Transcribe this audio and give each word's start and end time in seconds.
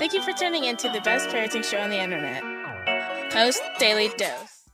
Thank 0.00 0.14
you 0.14 0.22
for 0.22 0.32
tuning 0.32 0.64
in 0.64 0.78
to 0.78 0.88
the 0.88 1.02
best 1.02 1.28
parenting 1.28 1.62
show 1.62 1.76
on 1.76 1.90
the 1.90 2.00
internet, 2.00 2.42
Post 3.30 3.60
Daily 3.78 4.08
Dose. 4.16 4.70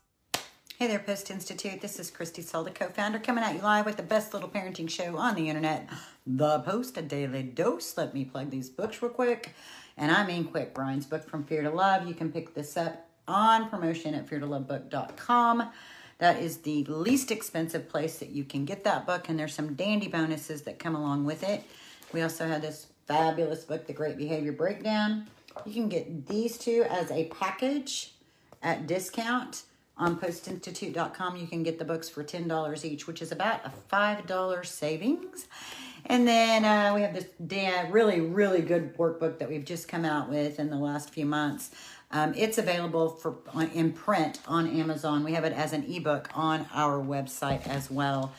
Hey 0.78 0.86
there, 0.86 1.00
Post 1.00 1.32
Institute. 1.32 1.80
This 1.80 1.98
is 1.98 2.12
Christy 2.12 2.42
Solda, 2.42 2.70
co-founder, 2.70 3.18
coming 3.18 3.42
at 3.42 3.56
you 3.56 3.60
live 3.60 3.86
with 3.86 3.96
the 3.96 4.04
best 4.04 4.32
little 4.32 4.48
parenting 4.48 4.88
show 4.88 5.16
on 5.16 5.34
the 5.34 5.48
internet, 5.48 5.90
The 6.28 6.60
Post, 6.60 7.08
daily 7.08 7.42
dose. 7.42 7.96
Let 7.96 8.14
me 8.14 8.24
plug 8.24 8.50
these 8.50 8.70
books 8.70 9.02
real 9.02 9.10
quick. 9.10 9.52
And 9.96 10.12
I 10.12 10.24
mean 10.24 10.44
quick. 10.44 10.72
Bryan's 10.72 11.06
book, 11.06 11.28
From 11.28 11.42
Fear 11.42 11.62
to 11.62 11.70
Love. 11.70 12.06
You 12.06 12.14
can 12.14 12.30
pick 12.30 12.54
this 12.54 12.76
up 12.76 13.08
on 13.26 13.68
promotion 13.68 14.14
at 14.14 14.28
feartolovebook.com. 14.28 15.70
That 16.18 16.40
is 16.40 16.58
the 16.58 16.84
least 16.84 17.32
expensive 17.32 17.88
place 17.88 18.20
that 18.20 18.28
you 18.28 18.44
can 18.44 18.64
get 18.64 18.84
that 18.84 19.08
book, 19.08 19.28
and 19.28 19.36
there's 19.36 19.54
some 19.54 19.74
dandy 19.74 20.06
bonuses 20.06 20.62
that 20.62 20.78
come 20.78 20.94
along 20.94 21.24
with 21.24 21.42
it. 21.42 21.64
We 22.12 22.22
also 22.22 22.46
have 22.46 22.62
this 22.62 22.86
fabulous 23.06 23.64
book, 23.64 23.86
The 23.86 23.92
Great 23.92 24.16
Behavior 24.16 24.52
Breakdown. 24.52 25.28
You 25.64 25.72
can 25.72 25.88
get 25.88 26.26
these 26.26 26.58
two 26.58 26.84
as 26.88 27.10
a 27.10 27.24
package 27.26 28.12
at 28.62 28.86
discount 28.86 29.62
on 29.96 30.18
postinstitute.com. 30.18 31.36
You 31.36 31.46
can 31.46 31.62
get 31.62 31.78
the 31.78 31.84
books 31.84 32.08
for 32.08 32.22
$10 32.22 32.84
each, 32.84 33.06
which 33.06 33.22
is 33.22 33.32
about 33.32 33.64
a 33.64 33.72
$5 33.90 34.66
savings. 34.66 35.46
And 36.04 36.28
then 36.28 36.64
uh, 36.64 36.92
we 36.94 37.00
have 37.02 37.14
this 37.14 37.26
Dan, 37.46 37.90
really, 37.90 38.20
really 38.20 38.60
good 38.60 38.96
workbook 38.96 39.38
that 39.38 39.48
we've 39.48 39.64
just 39.64 39.88
come 39.88 40.04
out 40.04 40.28
with 40.28 40.60
in 40.60 40.70
the 40.70 40.76
last 40.76 41.10
few 41.10 41.26
months. 41.26 41.70
Um, 42.12 42.34
it's 42.36 42.58
available 42.58 43.08
for 43.08 43.38
in 43.74 43.92
print 43.92 44.40
on 44.46 44.68
Amazon. 44.68 45.24
We 45.24 45.32
have 45.32 45.44
it 45.44 45.52
as 45.52 45.72
an 45.72 45.84
ebook 45.92 46.30
on 46.34 46.66
our 46.72 47.02
website 47.02 47.66
as 47.66 47.90
well. 47.90 48.32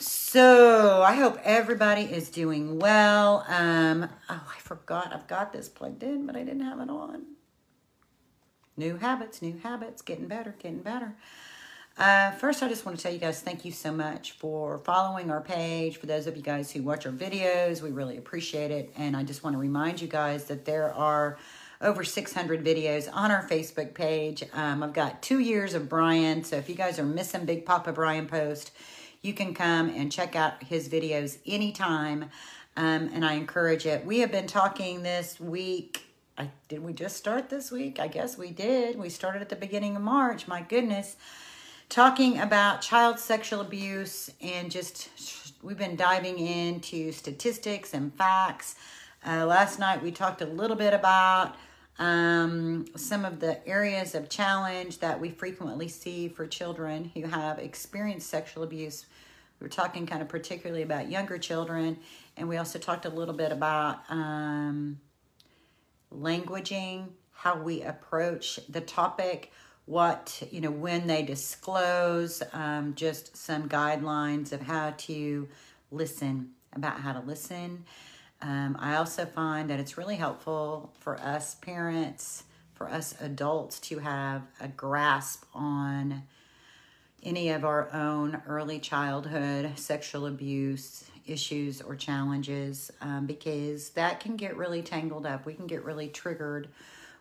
So 0.00 1.02
I 1.02 1.16
hope 1.16 1.40
everybody 1.42 2.02
is 2.02 2.30
doing 2.30 2.78
well. 2.78 3.44
Um, 3.48 4.08
oh, 4.30 4.52
I 4.56 4.60
forgot 4.60 5.12
I've 5.12 5.26
got 5.26 5.52
this 5.52 5.68
plugged 5.68 6.04
in, 6.04 6.24
but 6.24 6.36
I 6.36 6.44
didn't 6.44 6.60
have 6.60 6.78
it 6.78 6.88
on. 6.88 7.22
New 8.76 8.98
habits, 8.98 9.42
new 9.42 9.58
habits, 9.58 10.00
getting 10.02 10.28
better, 10.28 10.54
getting 10.60 10.82
better. 10.82 11.16
Uh, 11.96 12.30
first, 12.30 12.62
I 12.62 12.68
just 12.68 12.86
want 12.86 12.96
to 12.96 13.02
tell 13.02 13.12
you 13.12 13.18
guys 13.18 13.40
thank 13.40 13.64
you 13.64 13.72
so 13.72 13.90
much 13.90 14.30
for 14.32 14.78
following 14.78 15.32
our 15.32 15.40
page. 15.40 15.96
For 15.96 16.06
those 16.06 16.28
of 16.28 16.36
you 16.36 16.44
guys 16.44 16.70
who 16.70 16.84
watch 16.84 17.04
our 17.04 17.10
videos, 17.10 17.82
we 17.82 17.90
really 17.90 18.18
appreciate 18.18 18.70
it. 18.70 18.92
And 18.96 19.16
I 19.16 19.24
just 19.24 19.42
want 19.42 19.54
to 19.54 19.58
remind 19.58 20.00
you 20.00 20.06
guys 20.06 20.44
that 20.44 20.64
there 20.64 20.94
are 20.94 21.38
over 21.80 22.04
600 22.04 22.64
videos 22.64 23.08
on 23.12 23.32
our 23.32 23.42
Facebook 23.48 23.94
page. 23.94 24.44
Um, 24.52 24.84
I've 24.84 24.92
got 24.92 25.22
two 25.22 25.40
years 25.40 25.74
of 25.74 25.88
Bryan, 25.88 26.44
so 26.44 26.54
if 26.54 26.68
you 26.68 26.76
guys 26.76 27.00
are 27.00 27.04
missing 27.04 27.44
Big 27.44 27.66
Papa 27.66 27.92
Bryan 27.92 28.28
Post, 28.28 28.70
you 29.22 29.34
can 29.34 29.54
come 29.54 29.88
and 29.90 30.10
check 30.10 30.36
out 30.36 30.62
his 30.62 30.88
videos 30.88 31.38
anytime. 31.46 32.30
Um, 32.76 33.10
and 33.12 33.24
I 33.24 33.32
encourage 33.32 33.86
it. 33.86 34.06
We 34.06 34.20
have 34.20 34.30
been 34.30 34.46
talking 34.46 35.02
this 35.02 35.40
week. 35.40 36.04
I, 36.36 36.50
did 36.68 36.84
we 36.84 36.92
just 36.92 37.16
start 37.16 37.50
this 37.50 37.72
week? 37.72 37.98
I 37.98 38.06
guess 38.06 38.38
we 38.38 38.50
did. 38.50 38.96
We 38.96 39.08
started 39.08 39.42
at 39.42 39.48
the 39.48 39.56
beginning 39.56 39.96
of 39.96 40.02
March. 40.02 40.46
My 40.46 40.62
goodness. 40.62 41.16
Talking 41.88 42.38
about 42.38 42.80
child 42.80 43.18
sexual 43.18 43.60
abuse 43.60 44.30
and 44.40 44.70
just 44.70 45.08
we've 45.62 45.78
been 45.78 45.96
diving 45.96 46.38
into 46.38 47.10
statistics 47.10 47.94
and 47.94 48.14
facts. 48.14 48.76
Uh, 49.26 49.44
last 49.46 49.80
night 49.80 50.00
we 50.00 50.12
talked 50.12 50.40
a 50.42 50.46
little 50.46 50.76
bit 50.76 50.94
about 50.94 51.56
um, 51.98 52.86
some 52.96 53.24
of 53.24 53.40
the 53.40 53.66
areas 53.66 54.14
of 54.14 54.28
challenge 54.28 54.98
that 54.98 55.20
we 55.20 55.30
frequently 55.30 55.88
see 55.88 56.28
for 56.28 56.46
children 56.46 57.10
who 57.14 57.22
have 57.22 57.58
experienced 57.58 58.28
sexual 58.28 58.62
abuse. 58.62 59.06
We 59.60 59.66
are 59.66 59.70
talking 59.70 60.06
kind 60.06 60.22
of 60.22 60.28
particularly 60.28 60.82
about 60.82 61.10
younger 61.10 61.38
children, 61.38 61.98
and 62.36 62.48
we 62.48 62.56
also 62.56 62.78
talked 62.78 63.04
a 63.04 63.10
little 63.10 63.34
bit 63.34 63.50
about 63.50 63.98
um, 64.08 65.00
languaging, 66.14 67.08
how 67.32 67.60
we 67.60 67.82
approach 67.82 68.60
the 68.68 68.80
topic, 68.80 69.52
what, 69.86 70.42
you 70.52 70.60
know, 70.60 70.70
when 70.70 71.06
they 71.06 71.22
disclose, 71.22 72.42
um, 72.52 72.94
just 72.94 73.36
some 73.36 73.68
guidelines 73.68 74.52
of 74.52 74.60
how 74.60 74.94
to 74.98 75.48
listen, 75.90 76.50
about 76.74 77.00
how 77.00 77.12
to 77.12 77.20
listen. 77.20 77.84
Um, 78.40 78.76
I 78.78 78.96
also 78.96 79.26
find 79.26 79.68
that 79.70 79.80
it's 79.80 79.98
really 79.98 80.16
helpful 80.16 80.92
for 81.00 81.18
us 81.18 81.56
parents, 81.56 82.44
for 82.74 82.88
us 82.88 83.14
adults 83.20 83.80
to 83.80 83.98
have 83.98 84.42
a 84.60 84.68
grasp 84.68 85.44
on 85.54 86.22
any 87.22 87.50
of 87.50 87.64
our 87.64 87.92
own 87.92 88.40
early 88.46 88.78
childhood 88.78 89.72
sexual 89.76 90.26
abuse 90.26 91.04
issues 91.26 91.82
or 91.82 91.94
challenges 91.94 92.90
um, 93.00 93.26
because 93.26 93.90
that 93.90 94.20
can 94.20 94.36
get 94.36 94.56
really 94.56 94.82
tangled 94.82 95.26
up. 95.26 95.44
We 95.44 95.54
can 95.54 95.66
get 95.66 95.84
really 95.84 96.08
triggered 96.08 96.68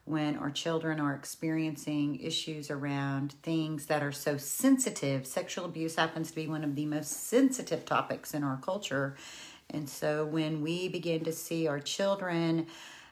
when 0.06 0.38
our 0.38 0.50
children 0.50 1.02
are 1.02 1.14
experiencing 1.14 2.20
issues 2.22 2.72
around 2.72 3.34
things 3.44 3.88
that 3.88 4.02
are 4.02 4.14
so 4.14 4.38
sensitive. 4.38 5.28
Sexual 5.28 5.66
abuse 5.66 5.96
happens 5.96 6.30
to 6.30 6.36
be 6.36 6.48
one 6.48 6.64
of 6.64 6.76
the 6.76 6.86
most 6.86 7.28
sensitive 7.28 7.84
topics 7.86 8.34
in 8.34 8.44
our 8.44 8.58
culture. 8.58 9.18
And 9.70 9.90
so 9.90 10.26
when 10.26 10.62
we 10.62 10.88
begin 10.88 11.24
to 11.26 11.32
see 11.32 11.68
our 11.68 11.80
children 11.80 12.68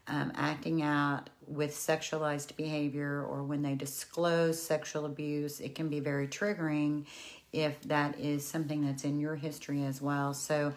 um, 0.07 0.31
acting 0.35 0.81
out 0.81 1.29
with 1.47 1.71
sexualized 1.71 2.55
behavior 2.55 3.23
or 3.23 3.43
when 3.43 3.61
they 3.61 3.75
disclose 3.75 4.61
sexual 4.61 5.05
abuse, 5.05 5.59
it 5.59 5.75
can 5.75 5.89
be 5.89 5.99
very 5.99 6.27
triggering 6.27 7.05
if 7.51 7.81
that 7.83 8.19
is 8.19 8.45
something 8.45 8.85
that's 8.85 9.03
in 9.03 9.19
your 9.19 9.35
history 9.35 9.83
as 9.83 10.01
well. 10.01 10.33
So, 10.33 10.73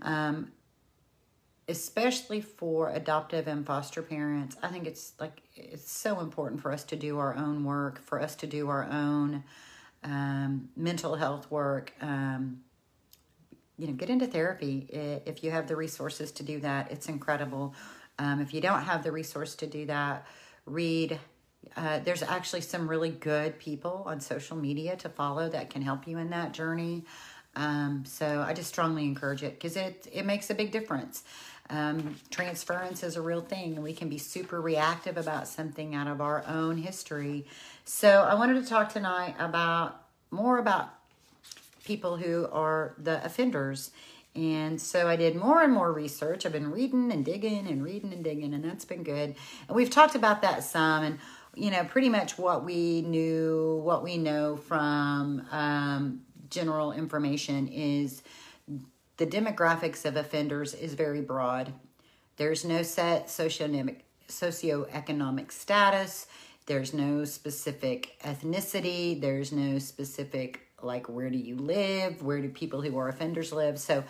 um, 0.00 0.52
especially 1.68 2.40
for 2.40 2.90
adoptive 2.90 3.48
and 3.48 3.66
foster 3.66 4.02
parents, 4.02 4.56
I 4.62 4.68
think 4.68 4.86
it's 4.86 5.12
like 5.18 5.42
it's 5.54 5.90
so 5.90 6.20
important 6.20 6.60
for 6.60 6.70
us 6.72 6.84
to 6.84 6.96
do 6.96 7.18
our 7.18 7.34
own 7.34 7.64
work, 7.64 8.00
for 8.00 8.20
us 8.20 8.36
to 8.36 8.46
do 8.46 8.68
our 8.68 8.84
own 8.84 9.42
um, 10.04 10.68
mental 10.76 11.16
health 11.16 11.50
work. 11.50 11.92
Um, 12.00 12.60
you 13.78 13.86
know, 13.86 13.92
get 13.92 14.10
into 14.10 14.26
therapy 14.26 14.88
if 15.26 15.44
you 15.44 15.50
have 15.50 15.68
the 15.68 15.76
resources 15.76 16.32
to 16.32 16.42
do 16.42 16.60
that. 16.60 16.90
It's 16.90 17.08
incredible. 17.08 17.74
Um, 18.18 18.40
if 18.40 18.54
you 18.54 18.60
don't 18.60 18.82
have 18.82 19.02
the 19.02 19.12
resource 19.12 19.54
to 19.56 19.66
do 19.66 19.86
that, 19.86 20.26
read. 20.64 21.18
Uh, 21.76 21.98
there's 21.98 22.22
actually 22.22 22.60
some 22.60 22.88
really 22.88 23.10
good 23.10 23.58
people 23.58 24.04
on 24.06 24.20
social 24.20 24.56
media 24.56 24.96
to 24.96 25.08
follow 25.08 25.48
that 25.48 25.68
can 25.68 25.82
help 25.82 26.06
you 26.06 26.16
in 26.18 26.30
that 26.30 26.52
journey. 26.52 27.04
Um, 27.56 28.04
so 28.06 28.44
I 28.46 28.52
just 28.52 28.68
strongly 28.68 29.04
encourage 29.04 29.42
it 29.42 29.54
because 29.54 29.76
it 29.76 30.06
it 30.12 30.24
makes 30.24 30.50
a 30.50 30.54
big 30.54 30.70
difference. 30.70 31.24
Um, 31.68 32.16
transference 32.30 33.02
is 33.02 33.16
a 33.16 33.22
real 33.22 33.40
thing, 33.40 33.82
we 33.82 33.92
can 33.92 34.08
be 34.08 34.18
super 34.18 34.60
reactive 34.60 35.16
about 35.16 35.48
something 35.48 35.96
out 35.96 36.06
of 36.06 36.20
our 36.20 36.44
own 36.46 36.76
history. 36.76 37.46
So 37.84 38.08
I 38.08 38.34
wanted 38.34 38.62
to 38.62 38.68
talk 38.68 38.92
tonight 38.92 39.34
about 39.38 40.00
more 40.30 40.58
about 40.58 40.90
people 41.86 42.16
who 42.16 42.46
are 42.52 42.94
the 42.98 43.24
offenders. 43.24 43.90
And 44.34 44.78
so 44.78 45.08
I 45.08 45.16
did 45.16 45.34
more 45.34 45.62
and 45.62 45.72
more 45.72 45.90
research. 45.92 46.44
I've 46.44 46.52
been 46.52 46.70
reading 46.70 47.10
and 47.10 47.24
digging 47.24 47.66
and 47.66 47.82
reading 47.82 48.12
and 48.12 48.22
digging, 48.22 48.52
and 48.52 48.62
that's 48.62 48.84
been 48.84 49.02
good. 49.02 49.34
And 49.66 49.74
we've 49.74 49.88
talked 49.88 50.14
about 50.14 50.42
that 50.42 50.62
some, 50.62 51.04
and 51.04 51.18
you 51.54 51.70
know, 51.70 51.84
pretty 51.84 52.10
much 52.10 52.36
what 52.36 52.64
we 52.64 53.00
knew, 53.00 53.80
what 53.82 54.04
we 54.04 54.18
know 54.18 54.56
from 54.56 55.46
um, 55.50 56.20
general 56.50 56.92
information 56.92 57.68
is 57.68 58.22
the 59.16 59.26
demographics 59.26 60.04
of 60.04 60.16
offenders 60.16 60.74
is 60.74 60.92
very 60.92 61.22
broad. 61.22 61.72
There's 62.36 62.64
no 62.64 62.82
set 62.82 63.28
socioeconomic 63.28 64.00
socioeconomic 64.28 65.52
status. 65.52 66.26
There's 66.66 66.92
no 66.92 67.24
specific 67.24 68.18
ethnicity. 68.22 69.18
There's 69.18 69.52
no 69.52 69.78
specific 69.78 70.65
like 70.82 71.08
where 71.08 71.30
do 71.30 71.38
you 71.38 71.56
live? 71.56 72.22
Where 72.22 72.40
do 72.40 72.48
people 72.48 72.82
who 72.82 72.96
are 72.98 73.08
offenders 73.08 73.52
live? 73.52 73.78
So 73.78 74.04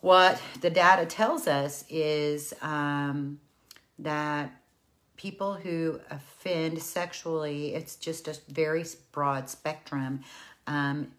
what 0.00 0.40
the 0.60 0.70
data 0.70 1.06
tells 1.06 1.46
us 1.46 1.84
is 1.88 2.52
um, 2.62 3.40
that 3.98 4.50
people 5.16 5.54
who 5.54 6.00
offend 6.10 6.82
sexually 6.82 7.74
it's 7.74 7.96
just 7.96 8.26
a 8.28 8.36
very 8.48 8.84
broad 9.12 9.48
spectrum. 9.48 10.20
Um, 10.66 11.12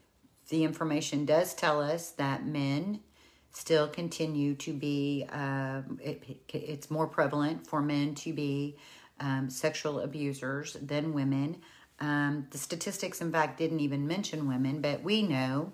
the 0.49 0.63
information 0.63 1.25
does 1.25 1.53
tell 1.53 1.81
us 1.81 2.11
that 2.11 2.45
men 2.45 2.99
still 3.51 3.87
continue 3.87 4.55
to 4.55 4.73
be 4.73 5.25
uh, 5.31 5.81
it, 6.01 6.41
it's 6.49 6.91
more 6.91 7.07
prevalent 7.07 7.65
for 7.65 7.81
men 7.81 8.15
to 8.15 8.33
be 8.33 8.75
um, 9.19 9.49
sexual 9.49 10.01
abusers 10.01 10.73
than 10.81 11.13
women 11.13 11.57
um, 12.03 12.47
the 12.51 12.57
statistics, 12.57 13.21
in 13.21 13.31
fact, 13.31 13.57
didn't 13.57 13.79
even 13.79 14.05
mention 14.05 14.45
women, 14.45 14.81
but 14.81 15.01
we 15.03 15.21
know, 15.21 15.71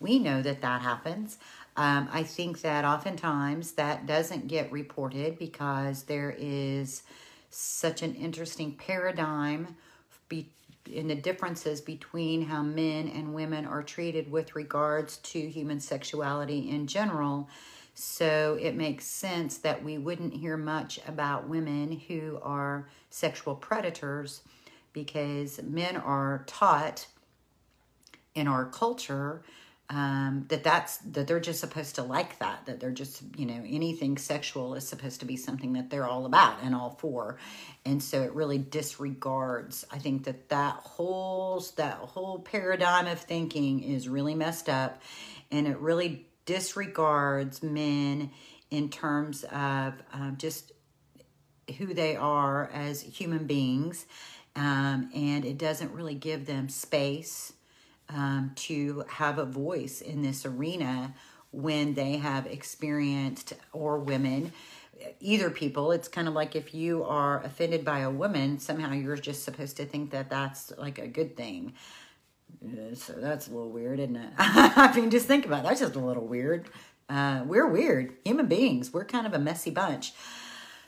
we 0.00 0.18
know 0.18 0.42
that 0.42 0.60
that 0.60 0.82
happens. 0.82 1.38
Um, 1.78 2.10
I 2.12 2.24
think 2.24 2.60
that 2.60 2.84
oftentimes 2.84 3.72
that 3.72 4.04
doesn't 4.04 4.48
get 4.48 4.70
reported 4.70 5.38
because 5.38 6.02
there 6.02 6.36
is 6.38 7.04
such 7.48 8.02
an 8.02 8.14
interesting 8.14 8.74
paradigm 8.74 9.74
be, 10.28 10.50
in 10.90 11.08
the 11.08 11.14
differences 11.14 11.80
between 11.80 12.42
how 12.42 12.62
men 12.62 13.08
and 13.08 13.32
women 13.32 13.64
are 13.64 13.82
treated 13.82 14.30
with 14.30 14.54
regards 14.54 15.16
to 15.18 15.40
human 15.40 15.80
sexuality 15.80 16.68
in 16.68 16.86
general. 16.86 17.48
So 17.94 18.58
it 18.60 18.74
makes 18.74 19.06
sense 19.06 19.56
that 19.58 19.82
we 19.82 19.96
wouldn't 19.96 20.34
hear 20.34 20.58
much 20.58 21.00
about 21.08 21.48
women 21.48 21.92
who 22.08 22.38
are 22.42 22.88
sexual 23.08 23.54
predators 23.54 24.42
because 24.92 25.62
men 25.62 25.96
are 25.96 26.44
taught 26.46 27.06
in 28.34 28.48
our 28.48 28.66
culture 28.66 29.42
um, 29.92 30.46
that 30.48 30.64
that's 30.64 30.98
that 30.98 31.26
they're 31.26 31.40
just 31.40 31.60
supposed 31.60 31.96
to 31.96 32.02
like 32.02 32.38
that 32.38 32.64
that 32.64 32.80
they're 32.80 32.90
just 32.90 33.22
you 33.36 33.44
know 33.44 33.62
anything 33.66 34.16
sexual 34.16 34.74
is 34.74 34.88
supposed 34.88 35.20
to 35.20 35.26
be 35.26 35.36
something 35.36 35.74
that 35.74 35.90
they're 35.90 36.06
all 36.06 36.24
about 36.24 36.56
and 36.62 36.74
all 36.74 36.96
for. 36.98 37.36
And 37.84 38.02
so 38.02 38.22
it 38.22 38.32
really 38.32 38.58
disregards 38.58 39.84
i 39.90 39.98
think 39.98 40.24
that 40.24 40.48
that 40.48 40.76
whole 40.76 41.62
that 41.76 41.96
whole 41.96 42.38
paradigm 42.38 43.06
of 43.06 43.20
thinking 43.20 43.82
is 43.82 44.08
really 44.08 44.34
messed 44.34 44.70
up. 44.70 45.02
And 45.50 45.66
it 45.66 45.78
really 45.78 46.26
disregards 46.46 47.62
men 47.62 48.30
in 48.70 48.88
terms 48.88 49.44
of 49.44 49.92
uh, 50.14 50.30
just 50.38 50.72
who 51.76 51.92
they 51.92 52.16
are 52.16 52.70
as 52.72 53.02
human 53.02 53.46
beings 53.46 54.06
um, 54.56 55.10
and 55.14 55.44
it 55.44 55.58
doesn't 55.58 55.92
really 55.92 56.14
give 56.14 56.46
them 56.46 56.68
space 56.68 57.52
um, 58.08 58.52
to 58.56 59.04
have 59.08 59.38
a 59.38 59.44
voice 59.44 60.00
in 60.00 60.22
this 60.22 60.44
arena 60.44 61.14
when 61.50 61.94
they 61.94 62.16
have 62.16 62.46
experienced, 62.46 63.52
or 63.72 63.98
women, 63.98 64.52
either 65.20 65.50
people. 65.50 65.92
It's 65.92 66.08
kind 66.08 66.28
of 66.28 66.34
like 66.34 66.56
if 66.56 66.74
you 66.74 67.04
are 67.04 67.42
offended 67.42 67.84
by 67.84 68.00
a 68.00 68.10
woman, 68.10 68.58
somehow 68.58 68.92
you're 68.92 69.16
just 69.16 69.44
supposed 69.44 69.76
to 69.76 69.84
think 69.84 70.10
that 70.10 70.30
that's 70.30 70.72
like 70.78 70.98
a 70.98 71.06
good 71.06 71.36
thing. 71.36 71.74
Uh, 72.64 72.94
so 72.94 73.14
that's 73.14 73.48
a 73.48 73.50
little 73.50 73.70
weird, 73.70 74.00
isn't 74.00 74.16
it? 74.16 74.32
I 74.38 74.92
mean, 74.94 75.10
just 75.10 75.26
think 75.26 75.44
about 75.46 75.60
it. 75.60 75.68
That's 75.68 75.80
just 75.80 75.94
a 75.94 76.00
little 76.00 76.26
weird. 76.26 76.68
Uh, 77.08 77.42
we're 77.46 77.66
weird 77.66 78.14
human 78.24 78.46
beings. 78.46 78.92
We're 78.92 79.04
kind 79.04 79.26
of 79.26 79.34
a 79.34 79.38
messy 79.38 79.70
bunch. 79.70 80.12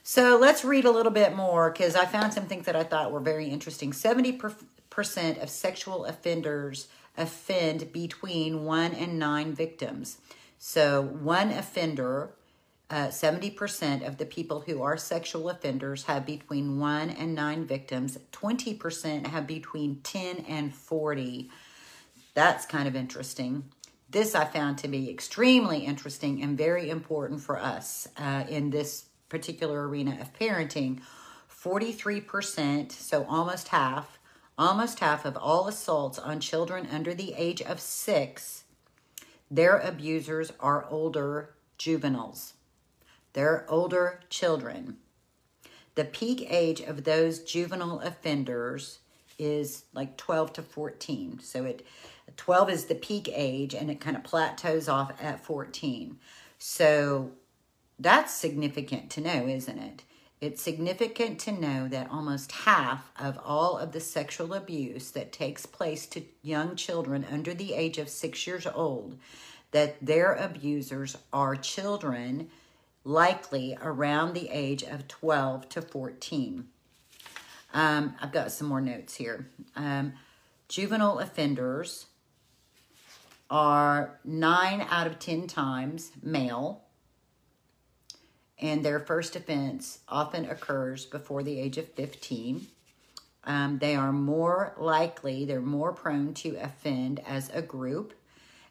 So 0.07 0.37
let's 0.37 0.67
read 0.67 0.85
a 0.85 0.91
little 0.91 1.11
bit 1.11 1.35
more 1.35 1.71
because 1.71 1.97
I 1.97 2.05
found 2.05 2.35
some 2.35 2.45
things 2.45 2.67
that 2.67 2.77
I 2.77 2.85
thought 2.85 3.11
were 3.11 3.21
very 3.21 3.47
interesting. 3.47 3.91
70% 3.91 5.43
of 5.43 5.49
sexual 5.49 6.05
offenders 6.05 6.89
offend 7.17 7.91
between 7.91 8.67
one 8.67 8.93
and 8.93 9.19
nine 9.19 9.55
victims. 9.55 10.19
So, 10.59 11.01
one 11.01 11.51
offender, 11.51 12.35
uh, 12.91 13.09
70% 13.09 14.07
of 14.07 14.19
the 14.19 14.27
people 14.27 14.61
who 14.61 14.83
are 14.83 14.99
sexual 14.99 15.49
offenders 15.49 16.05
have 16.05 16.27
between 16.27 16.79
one 16.79 17.09
and 17.09 17.35
nine 17.35 17.65
victims, 17.65 18.19
20% 18.33 19.29
have 19.29 19.47
between 19.47 20.01
10 20.03 20.45
and 20.47 20.75
40. 20.75 21.51
That's 22.35 22.67
kind 22.67 22.87
of 22.87 22.95
interesting. 22.95 23.65
This 24.11 24.35
I 24.35 24.45
found 24.45 24.77
to 24.79 24.89
be 24.89 25.09
extremely 25.11 25.79
interesting 25.79 26.43
and 26.43 26.59
very 26.59 26.91
important 26.91 27.41
for 27.41 27.59
us 27.59 28.07
uh, 28.19 28.45
in 28.51 28.69
this 28.69 29.07
particular 29.35 29.89
arena 29.89 30.17
of 30.21 30.33
parenting. 30.33 31.01
43%, 31.51 32.93
so 32.93 33.27
almost 33.29 33.69
half, 33.69 34.21
almost 34.57 35.01
half 35.01 35.25
of 35.25 35.37
all 35.37 35.67
assaults 35.67 36.21
on 36.21 36.39
children 36.39 36.87
under 36.93 37.13
the 37.15 37.35
age 37.37 37.61
of 37.61 37.81
six, 37.81 38.63
their 39.51 39.79
abusers 39.79 40.53
are 40.61 40.87
older 40.89 41.51
juveniles. 41.79 42.55
They're 43.33 43.67
older 43.69 44.21
children. 44.31 44.99
The 45.97 46.05
peak 46.05 46.47
age 46.49 46.81
of 46.81 47.03
those 47.03 47.41
juvenile 47.41 47.99
offenders 48.01 49.01
is 49.37 49.85
like 49.93 50.17
12 50.17 50.53
to 50.53 50.63
14. 50.63 51.41
So 51.41 51.65
it 51.65 51.85
12 52.37 52.71
is 52.71 52.85
the 52.85 52.95
peak 52.95 53.29
age 53.35 53.75
and 53.75 53.91
it 53.91 54.01
kind 54.01 54.17
of 54.17 54.23
plateaus 54.23 54.89
off 54.89 55.13
at 55.21 55.45
14. 55.45 56.19
So 56.59 57.33
that's 57.99 58.35
significant 58.35 59.11
to 59.11 59.21
know, 59.21 59.47
isn't 59.47 59.79
it? 59.79 60.03
It's 60.41 60.61
significant 60.61 61.39
to 61.41 61.53
know 61.53 61.89
that 61.89 62.11
almost 62.11 62.53
half 62.53 63.11
of 63.19 63.39
all 63.43 63.79
of 63.79 63.93
the 63.93 64.01
sexual 64.01 64.53
abuse 64.53 65.11
that 65.13 65.33
takes 65.33 65.65
place 65.65 66.07
to 66.09 66.23
young 66.43 66.77
children 66.77 67.25
under 67.31 67.55
the 67.55 67.73
age 67.73 67.99
of 67.99 68.09
six 68.09 68.47
years 68.47 68.67
old, 68.67 69.17
that 69.71 69.97
their 70.05 70.35
abusers 70.35 71.17
are 71.33 71.57
children 71.57 72.51
likely 73.05 73.77
around 73.81 74.35
the 74.35 74.49
age 74.51 74.83
of 74.83 75.09
12 75.09 75.69
to 75.71 75.83
14. 75.83 76.69
Um, 77.73 78.15
I've 78.21 78.33
got 78.33 78.53
some 78.53 78.69
more 78.69 78.81
notes 78.81 79.15
here. 79.15 79.49
Um, 79.77 80.15
juvenile 80.69 81.19
offenders 81.19 82.07
are 83.51 84.19
nine 84.25 84.87
out 84.91 85.07
of 85.07 85.19
10 85.19 85.47
times 85.47 86.13
male 86.23 86.83
and 88.65 88.83
their 88.83 88.99
first 88.99 89.37
offense 89.37 89.99
often 90.09 90.47
occurs 90.47 91.05
before 91.05 91.43
the 91.43 91.61
age 91.61 91.77
of 91.77 91.87
15. 91.91 92.67
Um, 93.45 93.79
they 93.79 93.95
are 93.95 94.11
more 94.11 94.75
likely, 94.79 95.45
they're 95.45 95.61
more 95.61 95.93
prone 95.93 96.33
to 96.33 96.57
offend 96.57 97.21
as 97.27 97.51
a 97.53 97.61
group, 97.61 98.15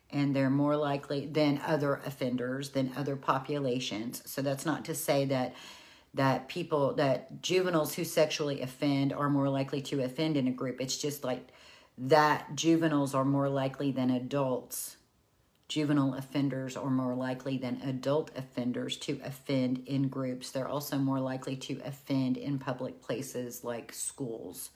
and 0.09 0.35
they're 0.35 0.49
more 0.49 0.75
likely 0.75 1.27
than 1.27 1.61
other 1.63 2.01
offenders, 2.07 2.71
than 2.71 2.91
other 2.97 3.15
populations. 3.15 4.23
So 4.25 4.41
that's 4.41 4.65
not 4.65 4.83
to 4.85 4.95
say 4.95 5.25
that 5.25 5.53
that 6.15 6.47
people 6.47 6.93
that 6.95 7.41
juveniles 7.43 7.93
who 7.93 8.03
sexually 8.03 8.61
offend 8.61 9.13
are 9.13 9.29
more 9.29 9.49
likely 9.49 9.81
to 9.81 10.03
offend 10.03 10.37
in 10.37 10.47
a 10.47 10.51
group. 10.51 10.81
It's 10.81 10.97
just 10.97 11.23
like 11.23 11.49
that 11.99 12.55
juveniles 12.55 13.13
are 13.13 13.25
more 13.25 13.49
likely 13.49 13.91
than 13.91 14.09
adults 14.09 14.97
juvenile 15.67 16.13
offenders 16.13 16.77
are 16.77 16.89
more 16.89 17.15
likely 17.15 17.57
than 17.57 17.81
adult 17.83 18.31
offenders 18.35 18.97
to 18.97 19.19
offend 19.23 19.83
in 19.85 20.07
groups. 20.07 20.51
They're 20.51 20.67
also 20.67 20.97
more 20.97 21.19
likely 21.19 21.55
to 21.57 21.81
offend 21.83 22.37
in 22.37 22.59
public 22.59 23.01
places 23.01 23.63
like 23.63 23.93
schools. 23.93 24.69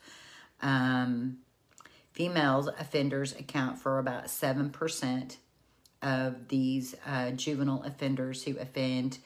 Um, 0.60 1.38
females 2.12 2.66
offenders 2.66 3.32
account 3.32 3.78
for 3.78 3.98
about 3.98 4.26
7% 4.26 5.36
of 6.02 6.48
these 6.48 6.94
uh, 7.06 7.30
juvenile 7.32 7.82
offenders 7.84 8.44
who 8.44 8.56
offend. 8.58 9.18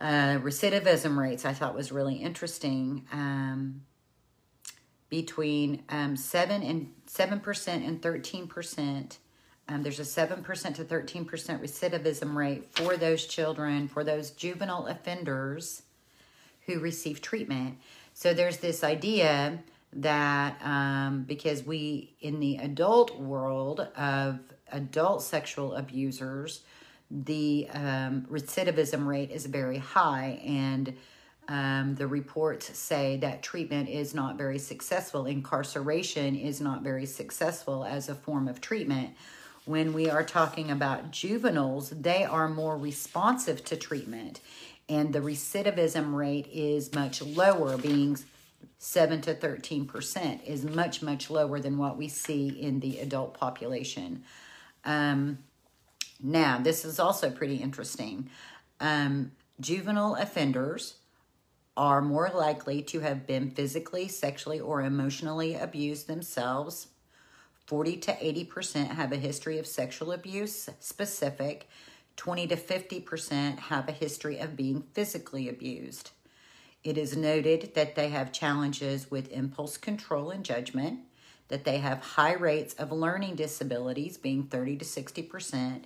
Uh, 0.00 0.38
recidivism 0.38 1.16
rates 1.16 1.44
I 1.44 1.54
thought 1.54 1.74
was 1.74 1.90
really 1.90 2.16
interesting. 2.16 3.06
Um, 3.12 3.82
between 5.08 5.82
um, 5.88 6.16
seven 6.16 6.62
and 6.62 6.92
seven 7.06 7.40
percent 7.40 7.84
and 7.84 8.02
thirteen 8.02 8.46
percent 8.46 9.18
um, 9.68 9.82
there's 9.82 9.98
a 9.98 10.02
7% 10.02 10.74
to 10.76 10.84
13% 10.84 11.26
recidivism 11.26 12.34
rate 12.34 12.68
for 12.70 12.96
those 12.96 13.26
children, 13.26 13.88
for 13.88 14.04
those 14.04 14.30
juvenile 14.30 14.86
offenders 14.86 15.82
who 16.66 16.78
receive 16.78 17.20
treatment. 17.20 17.78
So 18.14 18.32
there's 18.32 18.58
this 18.58 18.84
idea 18.84 19.58
that 19.92 20.60
um, 20.64 21.24
because 21.24 21.64
we, 21.64 22.14
in 22.20 22.38
the 22.38 22.56
adult 22.56 23.18
world 23.18 23.80
of 23.96 24.40
adult 24.70 25.22
sexual 25.22 25.74
abusers, 25.74 26.60
the 27.10 27.68
um, 27.72 28.26
recidivism 28.30 29.06
rate 29.06 29.30
is 29.30 29.46
very 29.46 29.78
high, 29.78 30.40
and 30.44 30.96
um, 31.48 31.94
the 31.94 32.06
reports 32.06 32.76
say 32.76 33.16
that 33.18 33.42
treatment 33.42 33.88
is 33.88 34.12
not 34.12 34.36
very 34.36 34.58
successful. 34.58 35.26
Incarceration 35.26 36.34
is 36.34 36.60
not 36.60 36.82
very 36.82 37.06
successful 37.06 37.84
as 37.84 38.08
a 38.08 38.14
form 38.14 38.48
of 38.48 38.60
treatment 38.60 39.10
when 39.66 39.92
we 39.92 40.08
are 40.08 40.22
talking 40.22 40.70
about 40.70 41.10
juveniles, 41.10 41.90
they 41.90 42.24
are 42.24 42.48
more 42.48 42.76
responsive 42.76 43.64
to 43.64 43.76
treatment, 43.76 44.40
and 44.88 45.12
the 45.12 45.20
recidivism 45.20 46.14
rate 46.14 46.48
is 46.52 46.94
much 46.94 47.20
lower, 47.20 47.76
being 47.76 48.16
7 48.78 49.20
to 49.22 49.34
13% 49.34 50.44
is 50.44 50.64
much, 50.64 51.02
much 51.02 51.28
lower 51.28 51.58
than 51.58 51.76
what 51.78 51.96
we 51.96 52.08
see 52.08 52.48
in 52.48 52.78
the 52.78 53.00
adult 53.00 53.34
population. 53.34 54.22
Um, 54.84 55.38
now, 56.22 56.58
this 56.58 56.84
is 56.84 57.00
also 57.00 57.30
pretty 57.30 57.56
interesting. 57.56 58.30
Um, 58.78 59.32
juvenile 59.60 60.14
offenders 60.14 60.94
are 61.76 62.00
more 62.00 62.30
likely 62.32 62.82
to 62.82 63.00
have 63.00 63.26
been 63.26 63.50
physically, 63.50 64.06
sexually, 64.06 64.60
or 64.60 64.80
emotionally 64.80 65.56
abused 65.56 66.06
themselves 66.06 66.86
40 67.66 67.96
to 67.96 68.12
80% 68.12 68.92
have 68.92 69.12
a 69.12 69.16
history 69.16 69.58
of 69.58 69.66
sexual 69.66 70.12
abuse 70.12 70.68
specific. 70.78 71.68
20 72.16 72.46
to 72.46 72.56
50% 72.56 73.58
have 73.58 73.88
a 73.88 73.92
history 73.92 74.38
of 74.38 74.56
being 74.56 74.84
physically 74.94 75.48
abused. 75.48 76.10
It 76.84 76.96
is 76.96 77.16
noted 77.16 77.72
that 77.74 77.96
they 77.96 78.08
have 78.10 78.32
challenges 78.32 79.10
with 79.10 79.32
impulse 79.32 79.76
control 79.76 80.30
and 80.30 80.44
judgment, 80.44 81.00
that 81.48 81.64
they 81.64 81.78
have 81.78 82.00
high 82.00 82.34
rates 82.34 82.74
of 82.74 82.92
learning 82.92 83.34
disabilities, 83.34 84.16
being 84.16 84.44
30 84.44 84.76
to 84.76 84.84
60%, 84.84 85.82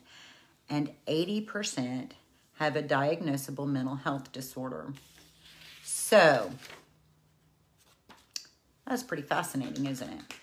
and 0.69 0.91
80% 1.09 2.11
have 2.57 2.77
a 2.77 2.83
diagnosable 2.83 3.67
mental 3.67 3.97
health 3.97 4.31
disorder. 4.31 4.93
So, 5.83 6.51
that's 8.87 9.03
pretty 9.03 9.23
fascinating, 9.23 9.87
isn't 9.87 10.09
it? 10.09 10.40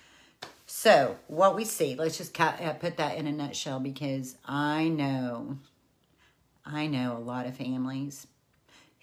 So, 0.87 1.17
what 1.27 1.53
we 1.53 1.65
see, 1.65 1.95
let's 1.95 2.17
just 2.17 2.39
uh, 2.39 2.71
put 2.75 2.95
that 2.95 3.17
in 3.17 3.27
a 3.27 3.31
nutshell 3.33 3.81
because 3.81 4.37
I 4.45 4.87
know, 4.87 5.57
I 6.65 6.87
know 6.87 7.17
a 7.17 7.19
lot 7.19 7.45
of 7.45 7.57
families 7.57 8.25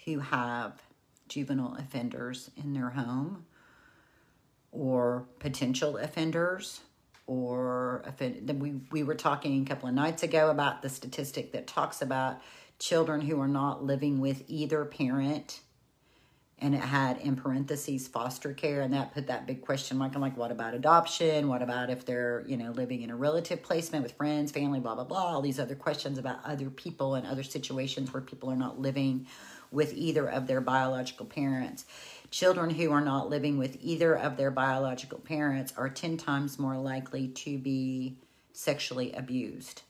who 0.06 0.20
have 0.20 0.80
juvenile 1.28 1.76
offenders 1.78 2.50
in 2.56 2.72
their 2.72 2.88
home 2.88 3.44
or 4.72 5.26
potential 5.40 5.98
offenders 5.98 6.80
or 7.26 8.02
offend- 8.06 8.58
we, 8.62 8.80
we 8.90 9.02
were 9.02 9.14
talking 9.14 9.60
a 9.60 9.66
couple 9.66 9.86
of 9.86 9.94
nights 9.94 10.22
ago 10.22 10.48
about 10.48 10.80
the 10.80 10.88
statistic 10.88 11.52
that 11.52 11.66
talks 11.66 12.00
about 12.00 12.40
children 12.78 13.20
who 13.20 13.38
are 13.38 13.46
not 13.46 13.84
living 13.84 14.20
with 14.20 14.42
either 14.48 14.86
parent 14.86 15.60
and 16.64 16.74
it 16.74 16.80
had 16.80 17.18
in 17.18 17.36
parentheses 17.36 18.08
foster 18.08 18.54
care 18.54 18.80
and 18.80 18.94
that 18.94 19.12
put 19.12 19.26
that 19.26 19.46
big 19.46 19.60
question 19.60 19.98
mark. 19.98 20.14
I'm 20.14 20.22
like 20.22 20.36
what 20.36 20.50
about 20.50 20.72
adoption? 20.72 21.46
What 21.46 21.60
about 21.60 21.90
if 21.90 22.06
they're 22.06 22.42
you 22.46 22.56
know 22.56 22.70
living 22.70 23.02
in 23.02 23.10
a 23.10 23.16
relative 23.16 23.62
placement 23.62 24.02
with 24.02 24.12
friends 24.12 24.50
family 24.50 24.80
blah 24.80 24.94
blah 24.94 25.04
blah? 25.04 25.34
All 25.34 25.42
these 25.42 25.60
other 25.60 25.74
questions 25.74 26.16
about 26.16 26.38
other 26.42 26.70
people 26.70 27.16
and 27.16 27.26
other 27.26 27.42
situations 27.42 28.14
where 28.14 28.22
people 28.22 28.50
are 28.50 28.56
not 28.56 28.80
living 28.80 29.26
with 29.70 29.92
either 29.92 30.26
of 30.26 30.46
their 30.46 30.62
biological 30.62 31.26
parents. 31.26 31.84
Children 32.30 32.70
who 32.70 32.90
are 32.92 33.02
not 33.02 33.28
living 33.28 33.58
with 33.58 33.76
either 33.82 34.16
of 34.16 34.38
their 34.38 34.50
biological 34.50 35.18
parents 35.18 35.74
are 35.76 35.90
10 35.90 36.16
times 36.16 36.58
more 36.58 36.78
likely 36.78 37.28
to 37.28 37.58
be 37.58 38.16
sexually 38.54 39.12
abused. 39.12 39.82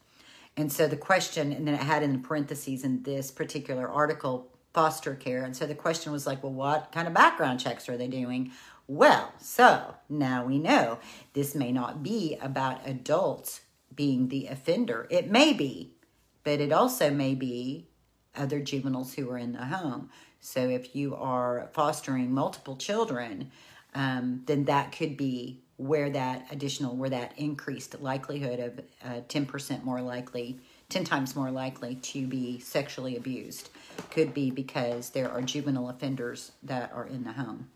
And 0.57 0.73
so 0.73 0.89
the 0.89 0.97
question 0.97 1.53
and 1.53 1.69
then 1.69 1.75
it 1.75 1.83
had 1.83 2.03
in 2.03 2.21
parentheses 2.21 2.83
in 2.83 3.05
this 3.05 3.31
particular 3.31 3.89
article 3.89 4.51
foster 4.75 5.15
care. 5.15 5.45
And 5.45 5.57
so 5.57 5.67
the 5.67 5.75
question 5.75 6.13
was 6.13 6.27
like, 6.27 6.43
well, 6.43 6.53
what 6.53 6.93
kind 6.93 7.09
of 7.09 7.15
background 7.15 7.61
checks 7.61 7.89
are 7.89 7.97
they 7.97 8.09
doing? 8.09 8.51
Well, 8.87 9.33
so 9.41 9.95
now 10.11 10.45
we 10.45 10.59
know 10.59 10.99
this 11.33 11.55
may 11.55 11.73
not 11.73 12.03
be 12.03 12.37
about 12.43 12.87
adults 12.87 13.63
being 13.95 14.29
the 14.29 14.49
offender. 14.49 15.07
It 15.09 15.31
may 15.31 15.55
be, 15.55 15.95
but 16.43 16.61
it 16.61 16.73
also 16.73 17.11
may 17.11 17.35
be 17.35 17.89
other 18.37 18.61
juveniles 18.61 19.15
who 19.15 19.31
are 19.31 19.39
in 19.39 19.53
the 19.53 19.65
home. 19.65 20.11
So 20.41 20.69
if 20.69 20.95
you 20.95 21.15
are 21.15 21.71
fostering 21.73 22.33
multiple 22.33 22.77
children, 22.77 23.51
um, 23.95 24.43
then 24.47 24.65
that 24.65 24.93
could 24.93 25.17
be 25.17 25.63
where 25.77 26.11
that 26.11 26.47
additional, 26.51 26.97
where 26.97 27.11
that 27.11 27.33
increased 27.39 28.01
likelihood 28.01 28.61
of 28.61 28.81
uh, 29.05 29.21
10% 29.29 29.85
more 29.85 30.03
likely, 30.03 30.61
10 30.95 31.03
times 31.03 31.35
more 31.35 31.51
likely 31.51 31.97
to 31.97 32.25
be 32.25 32.61
sexually 32.61 33.17
abused 33.17 33.69
could 34.13 34.33
be 34.33 34.53
because 34.53 35.11
there 35.11 35.29
are 35.29 35.43
juvenile 35.43 35.89
offenders 35.89 36.53
that 36.63 36.93
are 36.95 37.05
in 37.05 37.25
the 37.25 37.33
home. 37.33 37.69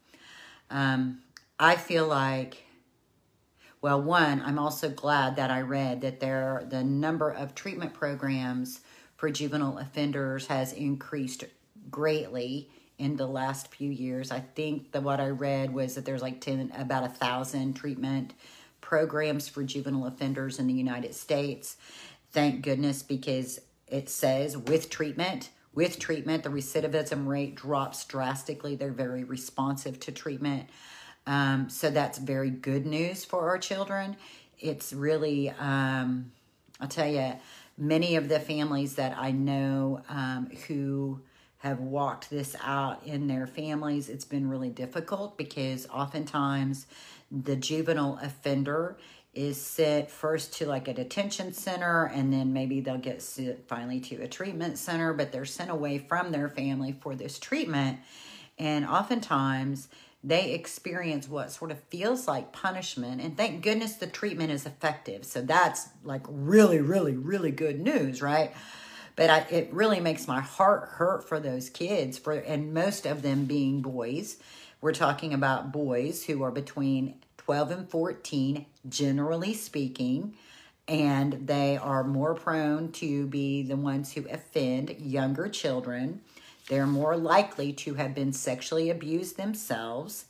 Um, 0.70 1.18
I 1.58 1.74
feel 1.74 2.06
like, 2.06 2.64
well, 3.82 4.00
one, 4.00 4.40
I'm 4.40 4.56
also 4.56 4.88
glad 4.88 5.34
that 5.34 5.50
I 5.50 5.62
read 5.62 6.00
that 6.02 6.20
there 6.20 6.64
the 6.70 6.84
number 6.84 7.28
of 7.28 7.56
treatment 7.56 7.92
programs 7.92 8.82
for 9.16 9.28
juvenile 9.30 9.78
offenders 9.78 10.46
has 10.46 10.72
increased 10.72 11.42
greatly 11.90 12.70
in 12.98 13.16
the 13.16 13.26
last 13.26 13.74
few 13.74 13.90
years. 13.90 14.30
I 14.30 14.38
think 14.38 14.92
that 14.92 15.02
what 15.02 15.18
I 15.18 15.30
read 15.30 15.74
was 15.74 15.96
that 15.96 16.04
there's 16.04 16.22
like 16.22 16.40
10, 16.40 16.70
about 16.78 17.02
a 17.02 17.08
thousand 17.08 17.72
treatment 17.74 18.34
programs 18.80 19.48
for 19.48 19.64
juvenile 19.64 20.06
offenders 20.06 20.60
in 20.60 20.68
the 20.68 20.72
United 20.72 21.16
States. 21.16 21.76
Thank 22.30 22.62
goodness 22.62 23.02
because 23.02 23.60
it 23.86 24.08
says 24.08 24.56
with 24.56 24.90
treatment, 24.90 25.50
with 25.74 25.98
treatment, 25.98 26.42
the 26.42 26.50
recidivism 26.50 27.26
rate 27.26 27.54
drops 27.54 28.04
drastically. 28.04 28.76
They're 28.76 28.90
very 28.92 29.24
responsive 29.24 29.98
to 30.00 30.12
treatment. 30.12 30.68
Um, 31.26 31.68
so 31.68 31.90
that's 31.90 32.18
very 32.18 32.50
good 32.50 32.86
news 32.86 33.24
for 33.24 33.48
our 33.48 33.58
children. 33.58 34.16
It's 34.58 34.92
really, 34.92 35.50
um, 35.50 36.32
I'll 36.80 36.88
tell 36.88 37.08
you, 37.08 37.34
many 37.76 38.16
of 38.16 38.28
the 38.28 38.40
families 38.40 38.96
that 38.96 39.16
I 39.16 39.30
know 39.30 40.02
um, 40.08 40.50
who 40.66 41.20
have 41.58 41.80
walked 41.80 42.30
this 42.30 42.56
out 42.62 43.04
in 43.04 43.26
their 43.26 43.46
families, 43.46 44.08
it's 44.08 44.24
been 44.24 44.48
really 44.48 44.70
difficult 44.70 45.36
because 45.36 45.88
oftentimes 45.88 46.86
the 47.30 47.56
juvenile 47.56 48.18
offender 48.22 48.96
is 49.38 49.56
sent 49.56 50.10
first 50.10 50.52
to 50.54 50.66
like 50.66 50.88
a 50.88 50.92
detention 50.92 51.52
center 51.52 52.06
and 52.06 52.32
then 52.32 52.52
maybe 52.52 52.80
they'll 52.80 52.98
get 52.98 53.22
sent 53.22 53.68
finally 53.68 54.00
to 54.00 54.16
a 54.16 54.26
treatment 54.26 54.76
center, 54.76 55.12
but 55.12 55.30
they're 55.30 55.44
sent 55.44 55.70
away 55.70 55.96
from 55.96 56.32
their 56.32 56.48
family 56.48 56.92
for 57.00 57.14
this 57.14 57.38
treatment. 57.38 58.00
And 58.58 58.84
oftentimes 58.84 59.88
they 60.24 60.50
experience 60.54 61.28
what 61.28 61.52
sort 61.52 61.70
of 61.70 61.78
feels 61.84 62.26
like 62.26 62.52
punishment. 62.52 63.20
And 63.20 63.36
thank 63.36 63.62
goodness 63.62 63.94
the 63.94 64.08
treatment 64.08 64.50
is 64.50 64.66
effective. 64.66 65.24
So 65.24 65.40
that's 65.40 65.86
like 66.02 66.24
really, 66.28 66.80
really, 66.80 67.14
really 67.14 67.52
good 67.52 67.78
news, 67.78 68.20
right? 68.20 68.52
But 69.14 69.30
I, 69.30 69.38
it 69.50 69.72
really 69.72 70.00
makes 70.00 70.26
my 70.26 70.40
heart 70.40 70.88
hurt 70.88 71.28
for 71.28 71.38
those 71.38 71.70
kids, 71.70 72.18
for 72.18 72.32
and 72.32 72.74
most 72.74 73.06
of 73.06 73.22
them 73.22 73.44
being 73.44 73.82
boys. 73.82 74.38
We're 74.80 74.92
talking 74.92 75.34
about 75.34 75.72
boys 75.72 76.24
who 76.24 76.42
are 76.44 76.52
between 76.52 77.16
12 77.38 77.70
and 77.72 77.90
14, 77.90 78.64
generally 78.88 79.52
speaking, 79.52 80.34
and 80.86 81.48
they 81.48 81.76
are 81.76 82.04
more 82.04 82.34
prone 82.34 82.92
to 82.92 83.26
be 83.26 83.64
the 83.64 83.76
ones 83.76 84.12
who 84.12 84.28
offend 84.28 84.90
younger 85.00 85.48
children. 85.48 86.20
They're 86.68 86.86
more 86.86 87.16
likely 87.16 87.72
to 87.72 87.94
have 87.94 88.14
been 88.14 88.32
sexually 88.32 88.88
abused 88.88 89.36
themselves, 89.36 90.26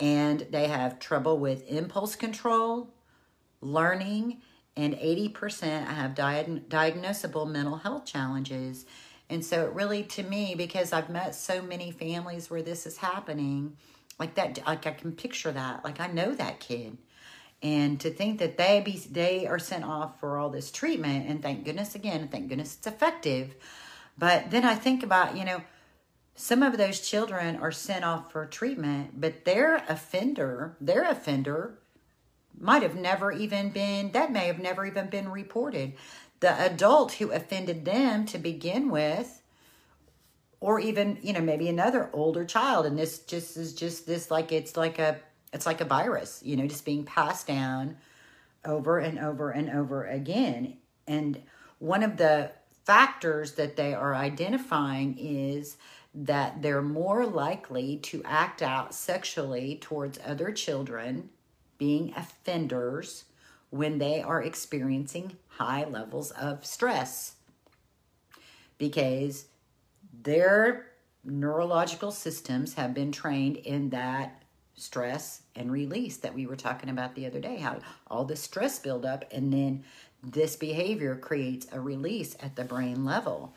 and 0.00 0.48
they 0.50 0.66
have 0.66 0.98
trouble 0.98 1.38
with 1.38 1.68
impulse 1.68 2.16
control, 2.16 2.88
learning, 3.60 4.42
and 4.76 4.94
80% 4.94 5.86
have 5.86 6.14
diag- 6.16 6.64
diagnosable 6.64 7.48
mental 7.48 7.76
health 7.76 8.04
challenges. 8.04 8.84
And 9.28 9.44
so, 9.44 9.64
it 9.64 9.72
really, 9.72 10.04
to 10.04 10.22
me, 10.22 10.54
because 10.54 10.92
I've 10.92 11.10
met 11.10 11.34
so 11.34 11.60
many 11.60 11.90
families 11.90 12.48
where 12.48 12.62
this 12.62 12.86
is 12.86 12.98
happening, 12.98 13.76
like 14.18 14.34
that 14.34 14.58
like 14.66 14.86
i 14.86 14.90
can 14.90 15.12
picture 15.12 15.52
that 15.52 15.84
like 15.84 16.00
i 16.00 16.06
know 16.06 16.34
that 16.34 16.60
kid. 16.60 16.96
And 17.62 17.98
to 18.00 18.10
think 18.10 18.38
that 18.40 18.58
they 18.58 18.80
be 18.84 18.98
they 19.10 19.46
are 19.46 19.58
sent 19.58 19.84
off 19.84 20.20
for 20.20 20.36
all 20.38 20.50
this 20.50 20.70
treatment 20.70 21.28
and 21.28 21.42
thank 21.42 21.64
goodness 21.64 21.94
again 21.94 22.28
thank 22.28 22.48
goodness 22.48 22.76
it's 22.76 22.86
effective. 22.86 23.54
But 24.18 24.50
then 24.50 24.64
i 24.64 24.74
think 24.74 25.02
about 25.02 25.36
you 25.36 25.44
know 25.44 25.62
some 26.34 26.62
of 26.62 26.76
those 26.76 27.00
children 27.00 27.56
are 27.56 27.72
sent 27.72 28.04
off 28.04 28.30
for 28.32 28.46
treatment 28.46 29.20
but 29.20 29.44
their 29.44 29.76
offender 29.88 30.76
their 30.80 31.02
offender 31.02 31.78
might 32.58 32.82
have 32.82 32.94
never 32.94 33.32
even 33.32 33.68
been 33.70 34.12
that 34.12 34.32
may 34.32 34.46
have 34.46 34.58
never 34.58 34.86
even 34.86 35.08
been 35.08 35.28
reported 35.28 35.94
the 36.40 36.60
adult 36.60 37.12
who 37.12 37.30
offended 37.30 37.84
them 37.84 38.26
to 38.26 38.38
begin 38.38 38.90
with 38.90 39.42
or 40.60 40.80
even 40.80 41.18
you 41.22 41.32
know 41.32 41.40
maybe 41.40 41.68
another 41.68 42.10
older 42.12 42.44
child 42.44 42.86
and 42.86 42.98
this 42.98 43.20
just 43.20 43.56
is 43.56 43.74
just 43.74 44.06
this 44.06 44.30
like 44.30 44.52
it's 44.52 44.76
like 44.76 44.98
a 44.98 45.18
it's 45.52 45.66
like 45.66 45.80
a 45.80 45.84
virus 45.84 46.40
you 46.44 46.56
know 46.56 46.66
just 46.66 46.84
being 46.84 47.04
passed 47.04 47.46
down 47.46 47.96
over 48.66 48.98
and 48.98 49.18
over 49.18 49.50
and 49.50 49.70
over 49.70 50.04
again. 50.04 50.76
And 51.06 51.40
one 51.78 52.02
of 52.02 52.16
the 52.16 52.50
factors 52.84 53.52
that 53.52 53.76
they 53.76 53.94
are 53.94 54.14
identifying 54.14 55.16
is 55.18 55.76
that 56.14 56.62
they're 56.62 56.82
more 56.82 57.26
likely 57.26 57.98
to 57.98 58.22
act 58.24 58.62
out 58.62 58.94
sexually 58.94 59.78
towards 59.80 60.18
other 60.24 60.50
children 60.50 61.30
being 61.78 62.12
offenders 62.16 63.24
when 63.70 63.98
they 63.98 64.22
are 64.22 64.42
experiencing 64.42 65.36
high 65.48 65.84
levels 65.84 66.30
of 66.32 66.64
stress 66.64 67.34
because 68.78 69.46
their 70.22 70.86
neurological 71.24 72.12
systems 72.12 72.74
have 72.74 72.94
been 72.94 73.10
trained 73.10 73.56
in 73.56 73.90
that 73.90 74.42
stress 74.74 75.42
and 75.54 75.72
release 75.72 76.18
that 76.18 76.34
we 76.34 76.46
were 76.46 76.56
talking 76.56 76.90
about 76.90 77.14
the 77.14 77.26
other 77.26 77.40
day 77.40 77.56
how 77.56 77.78
all 78.08 78.24
the 78.24 78.36
stress 78.36 78.78
build 78.78 79.04
up 79.04 79.24
and 79.32 79.52
then 79.52 79.82
this 80.22 80.56
behavior 80.56 81.16
creates 81.16 81.66
a 81.72 81.80
release 81.80 82.36
at 82.40 82.56
the 82.56 82.64
brain 82.64 83.04
level. 83.04 83.54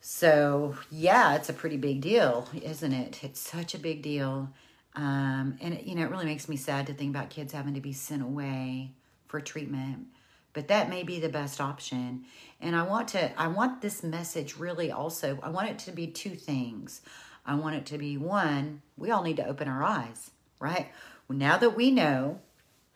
So 0.00 0.76
yeah 0.90 1.34
it's 1.36 1.48
a 1.48 1.52
pretty 1.52 1.76
big 1.76 2.00
deal 2.00 2.48
isn't 2.60 2.92
it? 2.92 3.20
It's 3.22 3.40
such 3.40 3.74
a 3.74 3.78
big 3.78 4.02
deal. 4.02 4.50
Um, 4.94 5.56
and 5.60 5.74
it, 5.74 5.84
you 5.84 5.94
know 5.94 6.02
it 6.02 6.10
really 6.10 6.26
makes 6.26 6.48
me 6.48 6.56
sad 6.56 6.88
to 6.88 6.94
think 6.94 7.14
about 7.14 7.30
kids 7.30 7.52
having 7.52 7.74
to 7.74 7.80
be 7.80 7.92
sent 7.92 8.22
away 8.22 8.90
for 9.32 9.40
treatment 9.40 10.06
but 10.52 10.68
that 10.68 10.90
may 10.90 11.02
be 11.02 11.18
the 11.18 11.30
best 11.30 11.58
option. 11.58 12.26
And 12.60 12.76
i 12.76 12.82
want 12.82 13.08
to 13.08 13.40
i 13.40 13.48
want 13.48 13.80
this 13.80 14.02
message 14.02 14.58
really 14.58 14.92
also 14.92 15.38
i 15.42 15.48
want 15.48 15.70
it 15.70 15.78
to 15.80 15.92
be 15.92 16.06
two 16.06 16.36
things. 16.36 17.00
I 17.44 17.56
want 17.56 17.74
it 17.74 17.86
to 17.86 17.98
be 17.98 18.16
one 18.18 18.82
we 18.98 19.10
all 19.10 19.22
need 19.22 19.38
to 19.38 19.48
open 19.48 19.68
our 19.68 19.82
eyes 19.82 20.30
right? 20.60 20.92
Now 21.28 21.56
that 21.56 21.74
we 21.74 21.90
know 21.90 22.40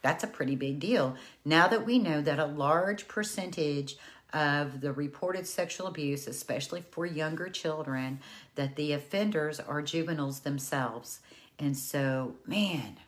that's 0.03 0.23
a 0.23 0.29
pretty 0.29 0.55
big 0.55 0.79
deal. 0.79 1.17
Now 1.45 1.67
that 1.69 1.87
we 1.87 1.99
know 1.99 2.21
that 2.21 2.39
a 2.39 2.45
large 2.45 3.09
percentage 3.09 3.97
of 4.33 4.83
the 4.83 4.93
reported 4.93 5.47
sexual 5.47 5.87
abuse 5.87 6.27
especially 6.27 6.83
for 6.91 7.07
younger 7.07 7.49
children 7.49 8.21
that 8.57 8.77
the 8.77 8.93
offenders 8.93 9.59
are 9.59 9.81
juveniles 9.81 10.41
themselves. 10.41 11.21
And 11.59 11.75
so 11.75 12.35
man 12.47 12.99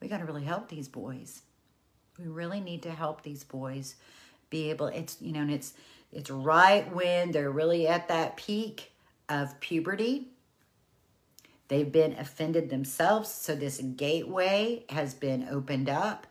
we 0.00 0.06
got 0.06 0.18
to 0.18 0.24
really 0.24 0.44
help 0.44 0.68
these 0.68 0.86
boys 0.86 1.42
we 2.18 2.26
really 2.26 2.60
need 2.60 2.82
to 2.82 2.90
help 2.90 3.22
these 3.22 3.44
boys 3.44 3.94
be 4.50 4.70
able 4.70 4.86
it's 4.86 5.16
you 5.20 5.32
know 5.32 5.40
and 5.40 5.50
it's 5.50 5.74
It's 6.12 6.30
right 6.30 6.90
when 6.94 7.32
they're 7.32 7.50
really 7.50 7.86
at 7.86 8.08
that 8.08 8.36
peak 8.36 8.92
of 9.28 9.60
puberty. 9.60 10.28
They've 11.68 11.92
been 11.92 12.14
offended 12.14 12.70
themselves, 12.70 13.28
so 13.30 13.54
this 13.54 13.78
gateway 13.78 14.84
has 14.88 15.12
been 15.14 15.46
opened 15.50 15.90
up. 15.90 16.26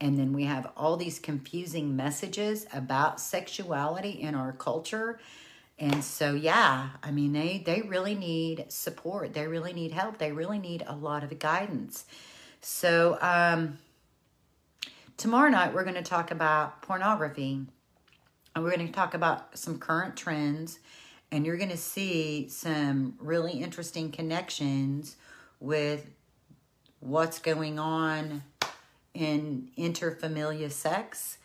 And 0.00 0.18
then 0.18 0.32
we 0.32 0.44
have 0.44 0.70
all 0.76 0.96
these 0.96 1.18
confusing 1.18 1.96
messages 1.96 2.66
about 2.74 3.20
sexuality 3.20 4.10
in 4.10 4.34
our 4.34 4.52
culture. 4.52 5.18
And 5.78 6.04
so, 6.04 6.34
yeah, 6.34 6.90
I 7.02 7.10
mean, 7.10 7.32
they, 7.32 7.62
they 7.64 7.80
really 7.82 8.14
need 8.14 8.66
support. 8.68 9.32
They 9.32 9.46
really 9.46 9.72
need 9.72 9.92
help. 9.92 10.18
They 10.18 10.32
really 10.32 10.58
need 10.58 10.84
a 10.86 10.94
lot 10.94 11.24
of 11.24 11.38
guidance. 11.38 12.04
So, 12.60 13.16
um, 13.22 13.78
tomorrow 15.16 15.50
night, 15.50 15.74
we're 15.74 15.84
going 15.84 15.96
to 15.96 16.02
talk 16.02 16.30
about 16.30 16.82
pornography. 16.82 17.66
And 18.54 18.64
we're 18.64 18.74
going 18.74 18.86
to 18.86 18.92
talk 18.92 19.14
about 19.14 19.58
some 19.58 19.78
current 19.78 20.16
trends 20.16 20.78
and 21.30 21.46
you're 21.46 21.56
going 21.56 21.70
to 21.70 21.76
see 21.78 22.46
some 22.48 23.14
really 23.18 23.52
interesting 23.52 24.12
connections 24.12 25.16
with 25.58 26.10
what's 27.00 27.38
going 27.38 27.78
on 27.78 28.42
in 29.14 29.70
interfamiliar 29.78 30.70
sex 30.70 31.38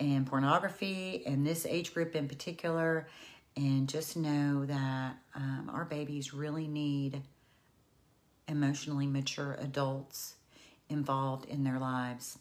and 0.00 0.26
pornography 0.26 1.22
and 1.26 1.46
this 1.46 1.66
age 1.66 1.92
group 1.92 2.16
in 2.16 2.26
particular 2.26 3.06
and 3.56 3.88
just 3.88 4.16
know 4.16 4.64
that 4.64 5.16
um, 5.34 5.70
our 5.72 5.84
babies 5.84 6.32
really 6.32 6.66
need 6.66 7.20
emotionally 8.48 9.06
mature 9.06 9.56
adults 9.60 10.34
involved 10.88 11.48
in 11.48 11.64
their 11.64 11.78
lives 11.78 12.38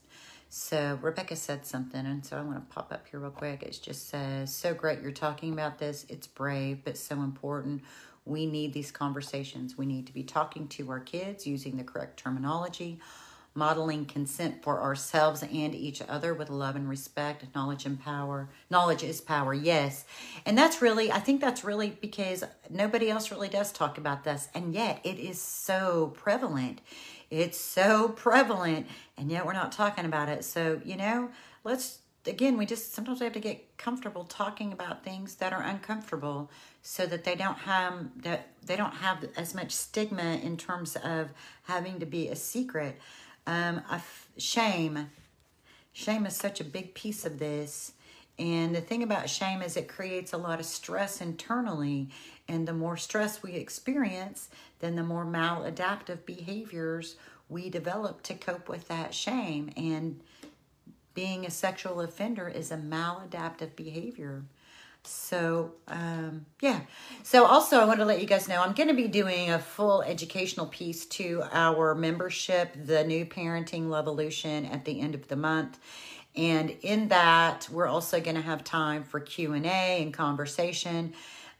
so 0.55 0.99
Rebecca 1.01 1.35
said 1.35 1.65
something, 1.65 2.05
and 2.05 2.23
so 2.23 2.37
I 2.37 2.41
want 2.41 2.57
to 2.57 2.75
pop 2.75 2.93
up 2.93 3.07
here 3.09 3.19
real 3.19 3.31
quick. 3.31 3.63
It 3.63 3.79
just 3.81 4.07
says, 4.07 4.53
"So 4.53 4.75
great 4.75 5.01
you're 5.01 5.09
talking 5.11 5.51
about 5.51 5.79
this. 5.79 6.05
It's 6.09 6.27
brave, 6.27 6.83
but 6.85 6.95
so 6.95 7.21
important. 7.21 7.81
We 8.23 8.45
need 8.45 8.71
these 8.71 8.91
conversations. 8.91 9.79
We 9.79 9.87
need 9.87 10.05
to 10.05 10.13
be 10.13 10.21
talking 10.21 10.67
to 10.67 10.91
our 10.91 10.99
kids 10.99 11.47
using 11.47 11.77
the 11.77 11.83
correct 11.83 12.19
terminology." 12.19 12.99
modeling 13.55 14.03
consent 14.03 14.63
for 14.63 14.81
ourselves 14.81 15.43
and 15.43 15.75
each 15.75 16.01
other 16.09 16.33
with 16.33 16.49
love 16.49 16.75
and 16.75 16.89
respect 16.89 17.45
knowledge 17.53 17.85
and 17.85 17.99
power 18.01 18.49
knowledge 18.71 19.03
is 19.03 19.21
power 19.21 19.53
yes 19.53 20.05
and 20.43 20.57
that's 20.57 20.81
really 20.81 21.11
i 21.11 21.19
think 21.19 21.39
that's 21.39 21.63
really 21.63 21.95
because 22.01 22.43
nobody 22.71 23.11
else 23.11 23.29
really 23.29 23.49
does 23.49 23.71
talk 23.71 23.99
about 23.99 24.23
this 24.23 24.47
and 24.55 24.73
yet 24.73 24.99
it 25.03 25.19
is 25.19 25.39
so 25.39 26.11
prevalent 26.15 26.81
it's 27.33 27.59
so 27.59 28.09
prevalent, 28.09 28.87
and 29.17 29.31
yet 29.31 29.45
we're 29.45 29.53
not 29.53 29.71
talking 29.71 30.05
about 30.05 30.29
it. 30.29 30.45
So, 30.45 30.81
you 30.85 30.95
know, 30.95 31.29
let's 31.63 31.99
again, 32.25 32.57
we 32.57 32.65
just 32.65 32.93
sometimes 32.93 33.19
we 33.19 33.25
have 33.25 33.33
to 33.33 33.39
get 33.39 33.77
comfortable 33.77 34.23
talking 34.23 34.71
about 34.71 35.03
things 35.03 35.35
that 35.35 35.51
are 35.51 35.61
uncomfortable 35.61 36.49
so 36.81 37.05
that 37.05 37.23
they 37.23 37.35
don't 37.35 37.57
have 37.59 38.09
that 38.21 38.49
they 38.65 38.75
don't 38.75 38.95
have 38.95 39.25
as 39.35 39.55
much 39.55 39.71
stigma 39.71 40.39
in 40.43 40.57
terms 40.57 40.95
of 40.97 41.29
having 41.63 41.99
to 41.99 42.05
be 42.05 42.29
a 42.29 42.35
secret. 42.35 42.99
Um, 43.45 43.81
shame, 44.37 45.09
shame 45.91 46.25
is 46.25 46.35
such 46.35 46.61
a 46.61 46.63
big 46.63 46.93
piece 46.93 47.25
of 47.25 47.39
this. 47.39 47.93
And 48.39 48.75
the 48.75 48.81
thing 48.81 49.03
about 49.03 49.29
shame 49.29 49.61
is 49.61 49.77
it 49.77 49.87
creates 49.87 50.33
a 50.33 50.37
lot 50.37 50.59
of 50.59 50.65
stress 50.65 51.21
internally. 51.21 52.09
And 52.47 52.67
the 52.67 52.73
more 52.73 52.97
stress 52.97 53.41
we 53.41 53.53
experience, 53.53 54.49
then 54.79 54.95
the 54.95 55.03
more 55.03 55.25
maladaptive 55.25 56.25
behaviors 56.25 57.15
we 57.49 57.69
develop 57.69 58.21
to 58.23 58.33
cope 58.33 58.67
with 58.67 58.87
that 58.87 59.13
shame. 59.13 59.71
And 59.77 60.19
being 61.13 61.45
a 61.45 61.51
sexual 61.51 62.01
offender 62.01 62.47
is 62.47 62.71
a 62.71 62.77
maladaptive 62.77 63.75
behavior. 63.75 64.43
So, 65.05 65.73
um, 65.87 66.45
yeah. 66.61 66.81
So, 67.23 67.45
also, 67.45 67.77
I 67.79 67.85
want 67.85 67.99
to 67.99 68.05
let 68.05 68.21
you 68.21 68.27
guys 68.27 68.47
know 68.47 68.61
I'm 68.61 68.73
going 68.73 68.87
to 68.87 68.95
be 68.95 69.09
doing 69.09 69.51
a 69.51 69.59
full 69.59 70.01
educational 70.01 70.65
piece 70.65 71.05
to 71.07 71.43
our 71.51 71.93
membership, 71.93 72.73
the 72.85 73.03
new 73.03 73.25
Parenting 73.25 73.87
Levolution, 73.87 74.71
at 74.73 74.85
the 74.85 75.01
end 75.01 75.13
of 75.13 75.27
the 75.27 75.35
month. 75.35 75.77
And 76.35 76.71
in 76.81 77.09
that, 77.09 77.67
we're 77.69 77.87
also 77.87 78.19
going 78.21 78.37
to 78.37 78.41
have 78.41 78.63
time 78.63 79.03
for 79.03 79.19
Q&A 79.19 80.01
and 80.01 80.13
conversation. 80.13 81.13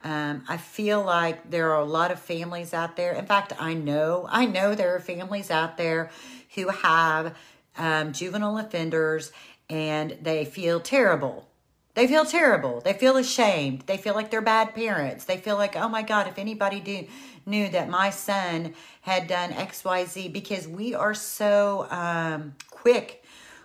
Um, 0.04 0.44
I 0.48 0.58
feel 0.58 1.02
like 1.02 1.50
there 1.50 1.72
are 1.72 1.80
a 1.80 1.84
lot 1.84 2.10
of 2.12 2.18
families 2.18 2.74
out 2.74 2.96
there. 2.96 3.12
In 3.12 3.26
fact, 3.26 3.54
I 3.58 3.74
know, 3.74 4.28
I 4.30 4.44
know 4.44 4.74
there 4.74 4.94
are 4.94 5.00
families 5.00 5.50
out 5.50 5.76
there 5.76 6.10
who 6.54 6.68
have 6.68 7.34
um, 7.76 8.12
juvenile 8.12 8.58
offenders 8.58 9.32
and 9.68 10.16
they 10.20 10.44
feel 10.44 10.78
terrible. 10.78 11.48
They 11.94 12.06
feel 12.06 12.24
terrible. 12.24 12.80
They 12.80 12.92
feel 12.92 13.16
ashamed. 13.16 13.82
They 13.86 13.96
feel 13.96 14.14
like 14.14 14.30
they're 14.30 14.40
bad 14.40 14.74
parents. 14.74 15.24
They 15.24 15.38
feel 15.38 15.56
like, 15.56 15.74
oh 15.74 15.88
my 15.88 16.02
God, 16.02 16.26
if 16.26 16.38
anybody 16.38 16.80
do, 16.80 17.06
knew 17.46 17.68
that 17.70 17.88
my 17.88 18.10
son 18.10 18.74
had 19.00 19.26
done 19.26 19.50
XYZ, 19.52 20.32
because 20.32 20.68
we 20.68 20.94
are 20.94 21.14
so 21.14 21.86
um, 21.90 22.54
quick 22.68 23.24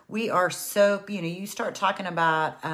we 0.10 0.32
are 0.32 0.49
so, 0.49 1.04
you 1.08 1.21
know, 1.21 1.28
you 1.28 1.45
start 1.45 1.75
talking 1.75 2.08
about 2.08 2.65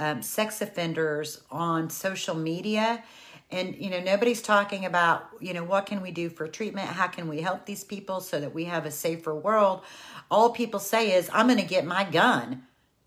um, 0.00 0.22
sex 0.22 0.60
offenders 0.60 1.42
on 1.50 1.90
social 1.90 2.34
media. 2.34 3.04
And 3.52 3.74
you 3.74 3.90
know 3.90 4.00
nobody's 4.00 4.42
talking 4.42 4.84
about 4.84 5.28
you 5.40 5.52
know 5.52 5.64
what 5.64 5.86
can 5.86 6.02
we 6.02 6.12
do 6.12 6.30
for 6.30 6.46
treatment? 6.46 6.86
How 6.86 7.08
can 7.08 7.28
we 7.28 7.40
help 7.40 7.66
these 7.66 7.82
people 7.82 8.20
so 8.20 8.38
that 8.40 8.54
we 8.54 8.64
have 8.64 8.86
a 8.86 8.90
safer 8.90 9.34
world? 9.34 9.82
All 10.30 10.50
people 10.50 10.78
say 10.78 11.12
is 11.12 11.28
i'm 11.32 11.48
going 11.48 11.58
to 11.58 11.64
get 11.64 11.84
my 11.84 12.04
gun 12.04 12.62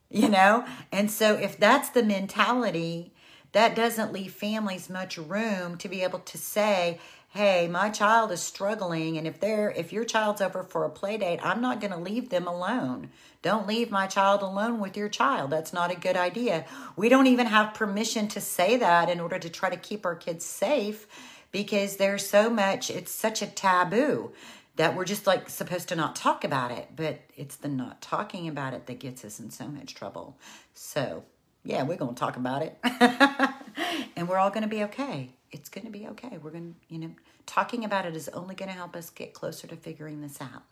you 0.14 0.30
know? 0.30 0.64
And 0.92 1.10
so 1.10 1.34
if 1.34 1.58
that's 1.58 1.90
the 1.90 2.04
mentality 2.04 3.14
that 3.52 3.76
doesn't 3.76 4.14
leave 4.14 4.32
families 4.32 4.90
much 4.90 5.18
room 5.18 5.78
to 5.78 5.90
be 5.90 6.02
able 6.04 6.20
to 6.20 6.38
say 6.38 7.00
hey 7.34 7.68
my 7.68 7.90
child 7.90 8.32
is 8.32 8.42
struggling 8.42 9.18
and 9.18 9.28
if 9.28 9.40
they're 9.40 9.72
if 9.72 9.92
your 9.92 10.06
child's 10.06 10.42
over 10.42 10.64
for 10.64 10.86
a 10.86 10.90
play 10.90 11.18
date 11.18 11.40
i'm 11.44 11.62
not 11.62 11.82
going 11.82 11.92
to 11.92 12.00
leave 12.00 12.30
them 12.30 12.48
alone 12.48 13.10
don't 13.44 13.68
leave 13.68 13.92
my 13.92 14.08
child 14.08 14.42
alone 14.42 14.80
with 14.80 14.96
your 14.96 15.10
child. 15.10 15.52
That's 15.52 15.74
not 15.74 15.92
a 15.92 16.00
good 16.00 16.16
idea. 16.16 16.66
We 16.96 17.10
don't 17.10 17.28
even 17.28 17.46
have 17.46 17.74
permission 17.74 18.30
to 18.30 18.42
say 18.42 18.78
that 18.78 19.10
in 19.10 19.20
order 19.20 19.38
to 19.38 19.50
try 19.50 19.70
to 19.70 19.76
keep 19.76 20.06
our 20.06 20.16
kids 20.16 20.46
safe 20.46 21.06
because 21.52 21.98
there's 21.98 22.26
so 22.26 22.50
much, 22.50 22.90
it's 22.90 23.12
such 23.12 23.42
a 23.42 23.48
taboo 23.48 24.32
that 24.78 24.96
we're 24.96 25.04
just 25.04 25.28
like 25.28 25.50
supposed 25.50 25.90
to 25.90 25.96
not 25.98 26.16
talk 26.16 26.46
about 26.46 26.72
it. 26.72 26.88
But 26.96 27.20
it's 27.36 27.58
the 27.58 27.68
not 27.68 28.02
talking 28.02 28.48
about 28.48 28.74
it 28.74 28.86
that 28.88 29.00
gets 29.00 29.26
us 29.26 29.42
in 29.42 29.52
so 29.52 29.68
much 29.68 29.94
trouble. 29.94 30.38
So, 30.74 31.26
yeah, 31.66 31.84
we're 31.84 31.98
going 31.98 32.16
to 32.16 32.20
talk 32.20 32.38
about 32.38 32.62
it. 32.62 32.78
we're 34.34 34.40
all 34.40 34.50
going 34.50 34.64
to 34.64 34.68
be 34.68 34.84
okay. 34.84 35.30
It's 35.52 35.70
going 35.70 35.86
to 35.86 35.92
be 35.92 36.08
okay. 36.08 36.40
We're 36.42 36.50
going 36.50 36.74
to, 36.74 36.94
you 36.94 37.00
know, 37.00 37.12
talking 37.46 37.86
about 37.86 38.08
it 38.08 38.16
is 38.16 38.30
only 38.30 38.56
going 38.56 38.70
to 38.70 38.76
help 38.76 38.96
us 38.96 39.12
get 39.12 39.32
closer 39.32 39.68
to 39.68 39.76
figuring 39.76 40.22
this 40.22 40.42
out. 40.42 40.64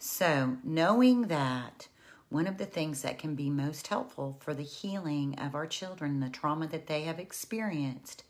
So, 0.00 0.56
knowing 0.64 1.28
that 1.28 1.86
one 2.30 2.48
of 2.48 2.58
the 2.58 2.66
things 2.66 3.02
that 3.02 3.16
can 3.16 3.36
be 3.36 3.48
most 3.48 3.86
helpful 3.86 4.38
for 4.40 4.54
the 4.54 4.64
healing 4.64 5.38
of 5.38 5.54
our 5.54 5.68
children, 5.68 6.18
the 6.18 6.28
trauma 6.28 6.66
that 6.66 6.88
they 6.88 7.02
have 7.02 7.20
experienced, 7.20 8.24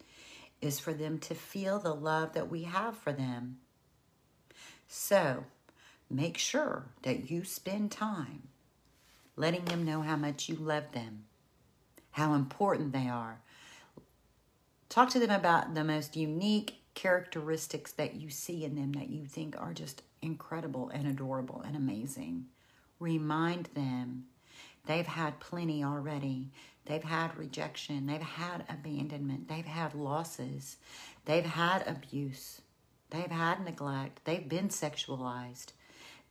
is 0.61 0.79
for 0.79 0.93
them 0.93 1.17
to 1.21 1.35
feel 1.35 1.79
the 1.79 1.95
love 1.95 2.35
that 2.35 2.51
we 2.51 2.65
have 2.65 2.99
for 2.99 3.13
them. 3.13 3.61
So, 4.89 5.47
make 6.11 6.37
sure 6.37 6.85
that 7.01 7.31
you 7.31 7.45
spend 7.45 7.93
time 7.93 8.43
letting 9.37 9.65
them 9.65 9.87
know 9.87 10.03
how 10.03 10.17
much 10.17 10.51
you 10.51 10.57
love 10.57 10.93
them, 10.93 11.25
how 12.11 12.35
important 12.35 12.93
they 12.93 13.09
are. 13.09 13.41
Talk 14.91 15.09
to 15.11 15.21
them 15.21 15.31
about 15.31 15.75
the 15.75 15.85
most 15.85 16.17
unique 16.17 16.83
characteristics 16.95 17.93
that 17.93 18.17
you 18.17 18.29
see 18.29 18.65
in 18.65 18.75
them 18.75 18.93
that 18.95 19.09
you 19.09 19.25
think 19.25 19.55
are 19.57 19.73
just 19.73 20.03
incredible 20.21 20.91
and 20.93 21.07
adorable 21.07 21.63
and 21.65 21.77
amazing. 21.77 22.47
Remind 22.99 23.67
them 23.75 24.25
they've 24.87 25.07
had 25.07 25.39
plenty 25.39 25.85
already. 25.85 26.51
They've 26.87 27.05
had 27.05 27.37
rejection, 27.37 28.07
they've 28.07 28.21
had 28.21 28.65
abandonment, 28.69 29.49
they've 29.49 29.65
had 29.65 29.95
losses, 29.95 30.77
they've 31.25 31.45
had 31.45 31.87
abuse, 31.87 32.61
they've 33.11 33.31
had 33.31 33.65
neglect, 33.65 34.25
they've 34.25 34.49
been 34.49 34.71
sexualized. 34.71 35.67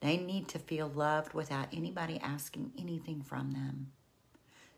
They 0.02 0.18
need 0.18 0.50
to 0.50 0.60
feel 0.60 0.90
loved 0.90 1.34
without 1.34 1.68
anybody 1.72 2.20
asking 2.22 2.74
anything 2.78 3.22
from 3.22 3.52
them. 3.52 3.94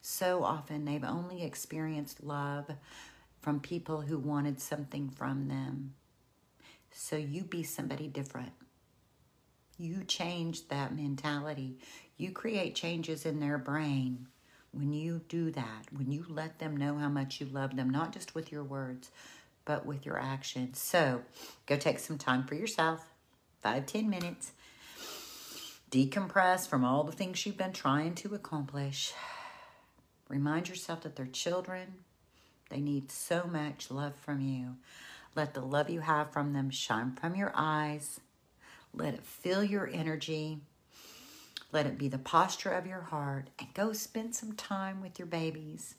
So 0.01 0.43
often 0.43 0.85
they've 0.85 1.03
only 1.03 1.43
experienced 1.43 2.23
love 2.23 2.71
from 3.41 3.59
people 3.59 4.01
who 4.01 4.17
wanted 4.17 4.61
something 4.61 5.09
from 5.09 5.47
them. 5.47 5.93
So 6.91 7.15
you 7.15 7.43
be 7.43 7.63
somebody 7.63 8.07
different. 8.07 8.51
You 9.77 10.03
change 10.03 10.67
that 10.67 10.95
mentality. 10.95 11.77
You 12.17 12.31
create 12.31 12.75
changes 12.75 13.25
in 13.25 13.39
their 13.39 13.57
brain 13.57 14.27
when 14.71 14.93
you 14.93 15.21
do 15.27 15.51
that, 15.51 15.87
when 15.95 16.11
you 16.11 16.25
let 16.29 16.59
them 16.59 16.77
know 16.77 16.97
how 16.97 17.09
much 17.09 17.41
you 17.41 17.47
love 17.47 17.75
them, 17.75 17.89
not 17.89 18.13
just 18.13 18.35
with 18.35 18.51
your 18.51 18.63
words, 18.63 19.11
but 19.65 19.85
with 19.85 20.05
your 20.05 20.19
actions. 20.19 20.79
So 20.79 21.23
go 21.65 21.75
take 21.77 21.99
some 21.99 22.17
time 22.17 22.45
for 22.45 22.55
yourself, 22.55 23.09
five, 23.61 23.85
ten 23.85 24.09
minutes. 24.09 24.51
Decompress 25.89 26.69
from 26.69 26.85
all 26.85 27.03
the 27.03 27.11
things 27.11 27.45
you've 27.45 27.57
been 27.57 27.73
trying 27.73 28.15
to 28.15 28.33
accomplish. 28.33 29.13
Remind 30.29 30.69
yourself 30.69 31.01
that 31.01 31.17
they're 31.17 31.25
children 31.25 31.95
They 32.71 32.79
need 32.79 33.11
so 33.11 33.47
much 33.51 33.91
love 33.91 34.15
from 34.15 34.39
you. 34.39 34.77
Let 35.35 35.53
the 35.53 35.61
love 35.61 35.89
you 35.89 35.99
have 35.99 36.31
from 36.31 36.53
them 36.53 36.69
shine 36.69 37.11
from 37.11 37.35
your 37.35 37.51
eyes. 37.53 38.21
Let 38.93 39.13
it 39.13 39.25
fill 39.25 39.63
your 39.63 39.89
energy. 39.91 40.59
Let 41.73 41.85
it 41.85 41.97
be 41.97 42.07
the 42.07 42.17
posture 42.17 42.71
of 42.71 42.87
your 42.87 43.01
heart. 43.01 43.49
And 43.59 43.73
go 43.73 43.91
spend 43.91 44.35
some 44.35 44.53
time 44.53 45.01
with 45.01 45.19
your 45.19 45.25
babies. 45.25 45.95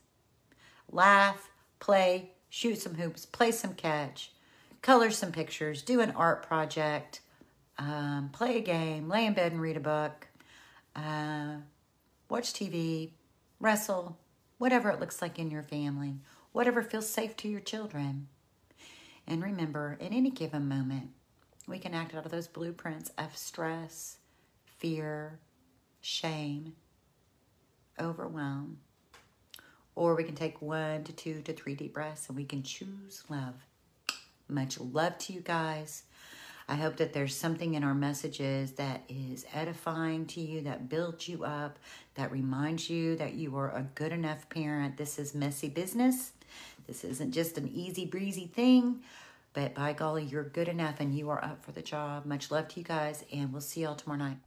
Laugh, 0.91 1.51
play, 1.79 2.31
shoot 2.49 2.81
some 2.81 2.95
hoops, 2.95 3.27
play 3.27 3.53
some 3.53 3.75
catch, 3.75 4.33
color 4.81 5.11
some 5.11 5.33
pictures, 5.33 5.83
do 5.83 6.01
an 6.01 6.11
art 6.13 6.43
project, 6.43 7.21
um, 7.79 8.31
play 8.33 8.59
a 8.59 8.61
game, 8.61 9.09
lay 9.09 9.27
in 9.27 9.35
bed 9.35 9.53
and 9.53 9.61
read 9.61 9.77
a 9.77 9.81
book, 9.81 10.27
uh, 10.97 11.57
watch 12.29 12.53
TV, 12.53 13.11
wrestle, 13.61 14.19
whatever 14.59 14.91
it 14.91 15.01
looks 15.01 15.21
like 15.21 15.39
in 15.39 15.51
your 15.51 15.63
family, 15.63 16.15
whatever 16.53 16.83
feels 16.83 17.09
safe 17.09 17.37
to 17.38 17.49
your 17.49 17.61
children. 17.61 18.29
And 19.27 19.43
remember, 19.43 19.97
in 20.01 20.12
any 20.12 20.31
given 20.31 20.69
moment, 20.69 21.11
we 21.67 21.79
can 21.79 21.95
act 21.95 22.15
out 22.15 22.25
of 22.25 22.33
those 22.33 22.49
blueprints 22.49 23.11
of 23.17 23.37
stress, 23.37 24.19
fear, 24.67 25.38
shame, 26.01 26.75
overwhelm. 28.01 28.79
Or 29.95 30.15
we 30.15 30.25
can 30.25 30.35
take 30.35 30.61
one 30.62 31.05
to 31.05 31.12
two 31.12 31.43
to 31.43 31.53
three 31.53 31.75
deep 31.75 31.95
breaths 31.95 32.29
and 32.29 32.37
we 32.37 32.45
can 32.45 32.62
choose 32.62 33.25
love. 33.29 33.55
Much 34.49 34.81
love 34.81 35.19
to 35.19 35.33
you 35.33 35.41
guys. 35.41 36.03
I 36.69 36.77
hope 36.77 36.97
that 36.97 37.12
there's 37.12 37.35
something 37.35 37.75
in 37.75 37.85
our 37.85 37.95
messages 37.95 38.73
that 38.73 39.03
is 39.09 39.45
edifying 39.53 40.27
to 40.27 40.41
you, 40.41 40.62
that 40.62 40.88
builds 40.88 41.29
you 41.29 41.45
up, 41.45 41.79
that 42.15 42.33
reminds 42.33 42.88
you 42.88 43.17
that 43.17 43.35
you 43.35 43.57
are 43.57 43.71
a 43.71 43.87
good 43.95 44.12
enough 44.12 44.49
parent. 44.49 44.97
This 44.97 45.19
is 45.19 45.35
messy 45.35 45.69
business. 45.69 46.33
This 46.87 47.05
isn't 47.05 47.33
just 47.33 47.59
an 47.59 47.69
easy 47.69 48.05
breezy 48.07 48.47
thing, 48.47 49.01
but 49.53 49.75
by 49.75 49.93
golly, 49.93 50.25
you're 50.25 50.45
good 50.45 50.69
enough 50.69 51.01
and 51.01 51.17
you 51.17 51.31
are 51.31 51.43
up 51.45 51.65
for 51.65 51.73
the 51.73 51.83
job. 51.83 52.25
Much 52.27 52.51
love 52.51 52.69
to 52.69 52.81
you 52.81 52.85
guys, 52.85 53.25
and 53.33 53.53
we'll 53.53 53.61
see 53.61 53.83
y'all 53.83 53.95
tomorrow 53.95 54.19
night. 54.19 54.38